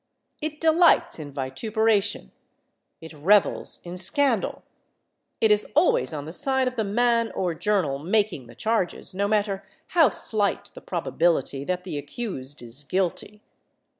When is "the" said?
6.25-6.33, 6.75-6.83, 8.47-8.55, 10.73-10.81, 11.83-11.99